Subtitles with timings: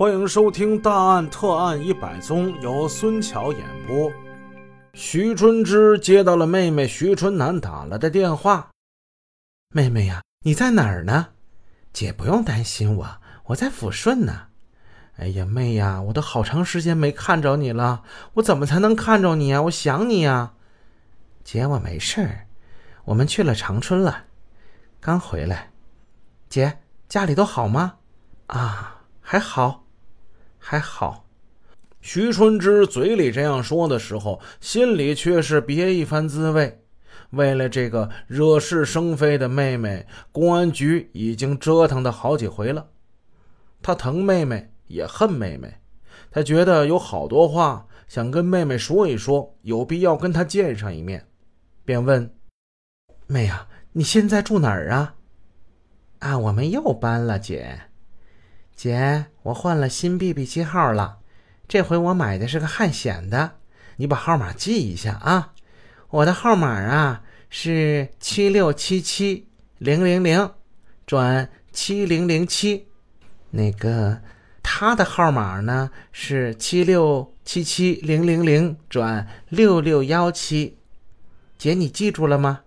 [0.00, 4.10] 欢迎收听《大案特案一百宗》，由孙桥演播。
[4.94, 8.70] 徐春枝接到了妹妹徐春楠打来的电话
[9.68, 11.26] ：“妹妹呀，你在哪儿呢？
[11.92, 14.46] 姐不用担心我，我在抚顺呢。
[15.16, 19.60] 哎呀，妹呀，我都好长时间没看着你了，我怎么才能看着你呀？
[19.60, 20.54] 我想你呀。
[21.44, 22.46] 姐，我没事儿，
[23.04, 24.24] 我们去了长春了，
[24.98, 25.72] 刚回来。
[26.48, 27.96] 姐，家里都好吗？
[28.46, 29.84] 啊，还好。”
[30.70, 31.26] 还好，
[32.00, 36.84] 徐春枝嘴里这样说的时候，心里却是别一番滋味。
[37.30, 42.86] 为了这个惹是生非的妹妹，公安局已经折腾的好几回了。
[43.82, 45.74] 他疼妹妹，也恨妹妹。
[46.30, 51.26] 他觉得有好多话想跟妹妹说一说，有必要跟她见上一面，
[51.84, 52.32] 便问
[53.26, 55.16] ：“妹呀，你现在住哪儿啊
[56.20, 57.80] ？”“啊，我们又搬了，姐。”
[58.82, 61.18] 姐，我换了新 BB 机号了，
[61.68, 63.58] 这回我买的是个汉显的，
[63.96, 65.52] 你把号码记一下啊。
[66.08, 70.50] 我的号码啊是七六七七零零零
[71.06, 72.86] 转七零零七，
[73.50, 74.22] 那个
[74.62, 80.78] 他的号码呢是七六七七零零零转六六幺七。
[81.58, 82.62] 姐，你记住了吗？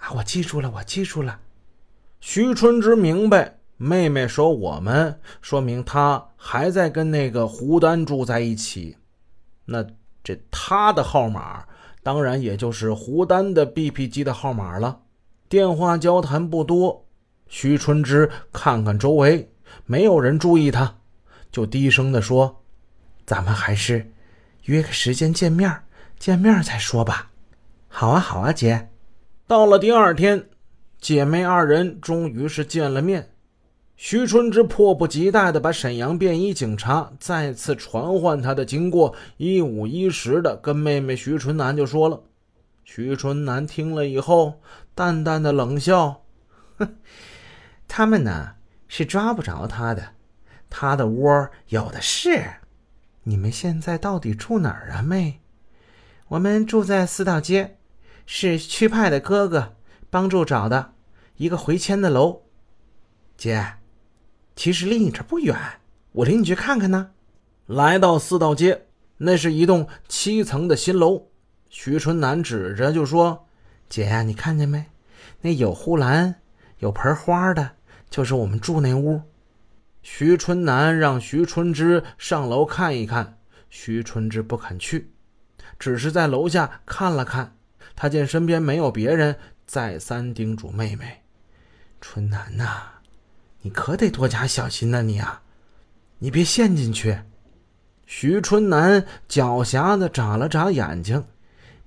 [0.00, 1.38] 啊，我记住了，我记住了。
[2.20, 3.58] 徐春枝明白。
[3.84, 8.96] 妹妹说：“我们说明她还在跟那个胡丹住在一起，
[9.64, 9.84] 那
[10.22, 11.64] 这他的号码
[12.00, 15.00] 当然也就是胡丹的 BP 机的号码了。
[15.48, 17.04] 电话交谈不多，
[17.48, 19.50] 徐春枝看看周围，
[19.84, 20.94] 没有人注意他，
[21.50, 22.62] 就低声的说
[23.26, 24.12] ：‘咱们还是
[24.66, 25.82] 约个时间见面，
[26.20, 27.32] 见面再说吧。’
[27.90, 28.90] 好啊，好啊，姐。
[29.48, 30.46] 到了第二天，
[31.00, 33.30] 姐妹二人终于是见了面。”
[33.94, 42.20] 徐春枝迫不及待地把沈阳便衣警察再次传唤他的经过一五一十地跟妹妹徐春楠就说了。
[42.84, 44.60] 徐春楠听了以后，
[44.94, 46.24] 淡淡的冷笑
[46.78, 46.96] ：“哼，
[47.86, 48.54] 他们呢
[48.88, 50.14] 是抓不着他的，
[50.68, 52.44] 他的窝有的是。
[53.22, 55.40] 你们现在到底住哪儿啊，妹？
[56.26, 57.76] 我们住在四道街，
[58.26, 59.76] 是区派的哥哥
[60.10, 60.94] 帮助找的
[61.36, 62.42] 一个回迁的楼，
[63.36, 63.74] 姐。”
[64.54, 65.56] 其实离你这不远，
[66.12, 67.10] 我领你去看看呢。
[67.66, 68.86] 来到四道街，
[69.18, 71.28] 那是一栋七层的新楼。
[71.70, 73.46] 徐春楠指着就说
[73.88, 74.84] ：“姐呀，你看见没？
[75.40, 76.34] 那有护栏、
[76.78, 77.72] 有盆花的，
[78.10, 79.22] 就是我们住那屋。”
[80.02, 83.38] 徐春楠让徐春枝上楼看一看，
[83.70, 85.12] 徐春枝不肯去，
[85.78, 87.56] 只是在楼下看了看。
[87.94, 91.22] 他见身边没有别人，再三叮嘱妹妹
[92.02, 92.82] ：“春楠呐。”
[93.62, 95.42] 你可得多加小心呐，你啊，
[96.18, 97.20] 你别陷进去。
[98.04, 101.24] 徐春楠狡黠的眨了眨眼睛，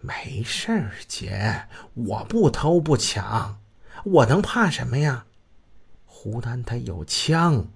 [0.00, 3.58] 没事儿，姐，我不偷不抢，
[4.04, 5.26] 我能怕什么呀？
[6.06, 7.66] 胡丹他有枪，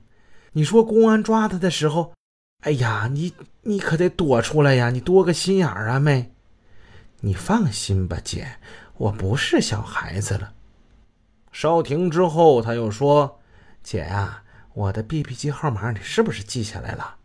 [0.52, 2.14] 你说公安抓他的时候，
[2.62, 6.32] 哎呀，你你可得躲出来呀，你多个心眼儿啊，妹。
[7.20, 8.58] 你放心吧，姐，
[8.96, 10.54] 我不是小孩子了。
[11.50, 13.37] 稍停之后，他又说。
[13.82, 14.42] 姐呀，
[14.74, 17.16] 我的 B B 机号码你是不是记下来了？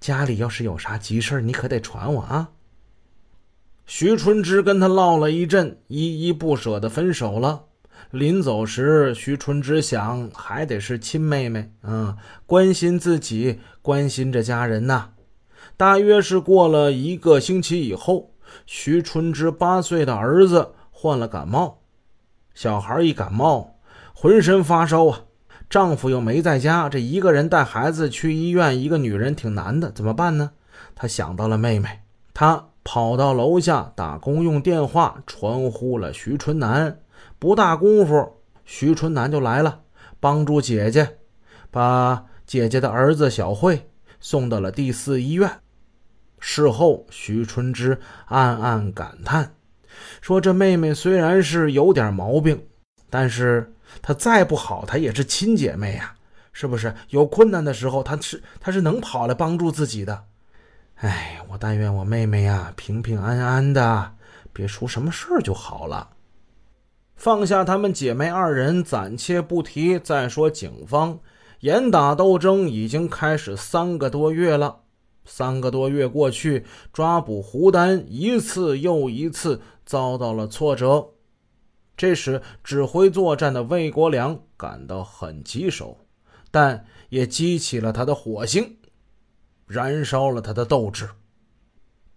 [0.00, 2.50] 家里要是有啥急事你可得传我啊。
[3.86, 7.66] 徐春枝跟他唠了一阵，依依不舍的分手了。
[8.10, 12.16] 临走时，徐春枝想，还得是亲妹妹啊，
[12.46, 15.10] 关心自己，关心着家人呐。
[15.76, 18.34] 大约是过了一个星期以后，
[18.66, 21.82] 徐春枝八岁的儿子患了感冒。
[22.54, 23.78] 小孩一感冒，
[24.14, 25.24] 浑身发烧啊。
[25.72, 30.50] 丈夫又没在家，这一个人带孩子去医院，一个女人挺难的，怎么办呢？
[30.94, 32.00] 她想到了妹妹，
[32.34, 36.98] 她跑到楼下打公用电话，传呼了徐春楠。
[37.38, 38.34] 不大功夫，
[38.66, 39.80] 徐春楠就来了，
[40.20, 41.16] 帮助姐姐，
[41.70, 43.88] 把姐姐的儿子小慧
[44.20, 45.50] 送到了第四医院。
[46.38, 49.54] 事后，徐春枝暗暗感叹，
[50.20, 52.62] 说：“这妹妹虽然是有点毛病，
[53.12, 53.68] 但是……”
[54.00, 56.14] 她再不好，她也是亲姐妹呀，
[56.50, 56.94] 是不是？
[57.10, 60.24] 有困难的时候，她是她是能跑来帮助自己的。
[60.94, 64.14] 哎，我但愿我妹妹呀平平安安的，
[64.50, 66.08] 别出什么事儿就好了。
[67.14, 69.98] 放下她们姐妹二人，暂且不提。
[69.98, 71.20] 再说警方
[71.60, 74.80] 严打斗争已经开始三个多月了，
[75.26, 76.64] 三个多月过去，
[76.94, 81.10] 抓捕胡丹一次又一次遭到了挫折。
[82.02, 85.98] 这时，指挥作战的魏国良感到很棘手，
[86.50, 88.76] 但也激起了他的火星。
[89.68, 91.08] 燃烧了他的斗志。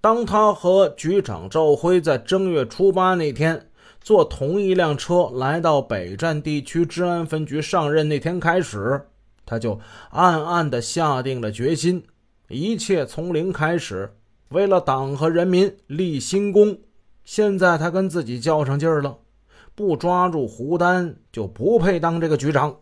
[0.01, 3.69] 当他和局长赵辉在正月初八那天
[4.01, 9.05] 坐同一辆车来到北站地区治安分局上任那天开始，
[9.45, 9.79] 他就
[10.09, 12.03] 暗暗地下定了决心，
[12.47, 14.15] 一切从零开始，
[14.49, 16.79] 为了党和人民立新功。
[17.23, 19.19] 现在他跟自己较上劲儿了，
[19.75, 22.77] 不抓住胡丹就不配当这个局长。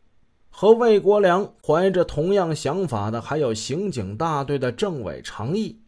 [0.49, 5.79] 和魏国良怀着同样想法的还有刑警大队的政委常毅，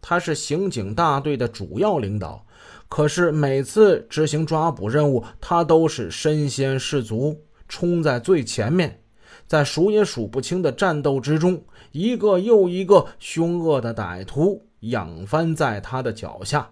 [0.00, 2.46] 他是刑警大队的主要领导，
[2.88, 9.00] 可是每次执行抓捕任务，他都是身先士卒，冲在最前面，
[9.48, 16.70] 在数也数不清的战斗之中，一个又一个凶恶的歹徒仰翻在他的脚下。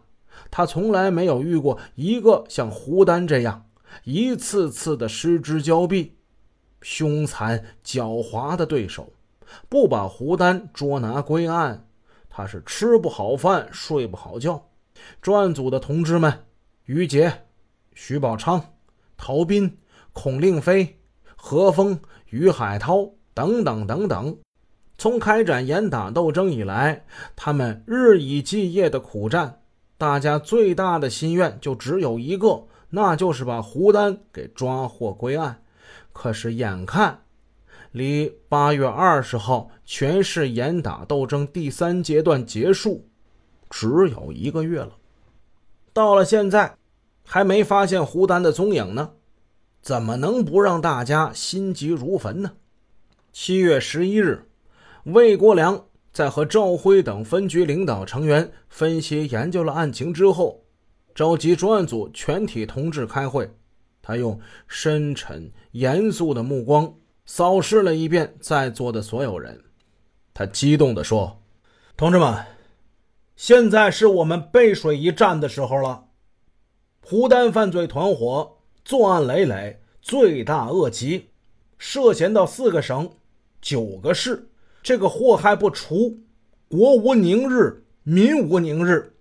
[0.50, 3.66] 他从来没有遇过一个像胡丹这样
[4.04, 6.16] 一次次的失之交臂、
[6.82, 9.12] 凶残狡猾的对手。
[9.69, 11.86] 不把胡丹捉拿归案，
[12.28, 14.69] 他是吃不好饭、睡不好觉。
[15.20, 16.44] 专案组的同志们，
[16.86, 17.44] 于杰、
[17.94, 18.75] 徐宝昌、
[19.16, 19.78] 陶斌、
[20.12, 20.98] 孔令飞、
[21.36, 22.00] 何峰、
[22.31, 24.36] 于海涛等等等等，
[24.98, 27.04] 从开展严打斗争以来，
[27.36, 29.60] 他们日以继夜的苦战。
[29.96, 35.62] 大家最大的心愿就只有一个，那就是把胡丹给抓获归案。
[36.12, 37.23] 可是眼看
[37.93, 43.08] 离八月二十号全市严打斗争第三阶段结束
[43.70, 44.96] 只有一个月了，
[45.93, 46.76] 到了现在
[47.25, 49.12] 还没发现胡丹的踪影呢，
[49.81, 52.52] 怎么能不让大家心急如焚呢？
[53.32, 54.49] 七月十一日，
[55.05, 55.87] 魏国良。
[56.14, 60.64] 在和赵辉等分局领导成员分析研究了案情之后，
[61.12, 63.50] 召集专案组全体同志开会。
[64.00, 64.38] 他用
[64.69, 66.94] 深沉严肃的目光
[67.26, 69.61] 扫视了一遍在座的所有人，
[70.32, 71.43] 他激动地说
[71.99, 72.46] ：“同志们，
[73.34, 76.05] 现在是我们背水一战的时候了。
[77.00, 81.31] 胡丹犯罪团伙作案累累，罪大恶极，
[81.76, 83.10] 涉嫌到四个省、
[83.60, 84.49] 九个市。”
[84.84, 86.19] 这个祸害不除，
[86.69, 89.14] 国无宁日，民无宁日。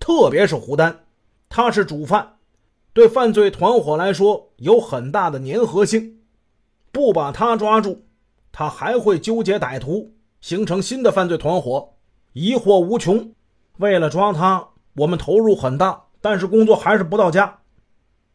[0.00, 1.04] 特别是胡丹，
[1.48, 2.38] 他是主犯，
[2.92, 6.18] 对犯罪团伙来说有很大的粘合性。
[6.90, 8.06] 不把他抓住，
[8.50, 11.94] 他还会纠结歹徒，形成新的犯罪团伙，
[12.32, 13.32] 疑惑无穷。
[13.76, 17.60] 为了抓他，我们投入很大，但是工作还是不到家。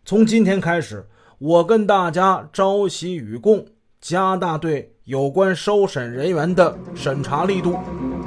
[0.05, 3.65] 从今天开始，我跟大家朝夕与共，
[3.99, 4.92] 加大对。
[5.05, 7.75] 有关收审人员的审查力度，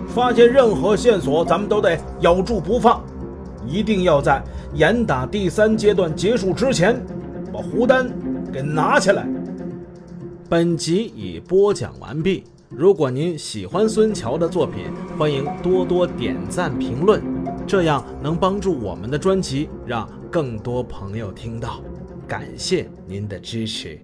[0.06, 3.02] 发现任何线索，咱们都得咬住不放，
[3.66, 4.42] 一定要在
[4.74, 7.02] 严打第三阶段结束之前，
[7.50, 8.06] 把胡丹
[8.52, 9.26] 给拿起来。
[10.50, 12.44] 本集已播讲完毕。
[12.68, 14.84] 如果您喜欢孙桥的作品，
[15.18, 17.22] 欢迎多多点赞评论，
[17.66, 21.80] 这样能帮助我们的专辑让更多朋友听到。
[22.28, 23.98] 感谢您的支持。